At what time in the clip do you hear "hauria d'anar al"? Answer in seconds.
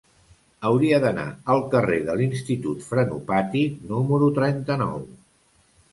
0.69-1.61